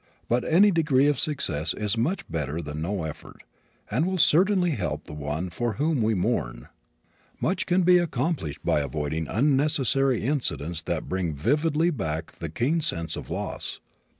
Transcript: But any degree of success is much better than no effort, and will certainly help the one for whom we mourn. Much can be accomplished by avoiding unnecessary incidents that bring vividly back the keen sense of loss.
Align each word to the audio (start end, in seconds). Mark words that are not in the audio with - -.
But 0.27 0.43
any 0.43 0.71
degree 0.71 1.05
of 1.05 1.19
success 1.19 1.75
is 1.75 1.95
much 1.95 2.27
better 2.27 2.59
than 2.59 2.81
no 2.81 3.03
effort, 3.03 3.43
and 3.91 4.07
will 4.07 4.17
certainly 4.17 4.71
help 4.71 5.05
the 5.05 5.13
one 5.13 5.51
for 5.51 5.73
whom 5.73 6.01
we 6.01 6.15
mourn. 6.15 6.69
Much 7.39 7.67
can 7.67 7.83
be 7.83 7.99
accomplished 7.99 8.65
by 8.65 8.79
avoiding 8.79 9.27
unnecessary 9.27 10.23
incidents 10.25 10.81
that 10.81 11.07
bring 11.07 11.35
vividly 11.35 11.91
back 11.91 12.31
the 12.31 12.49
keen 12.49 12.81
sense 12.81 13.15
of 13.15 13.29
loss. 13.29 13.79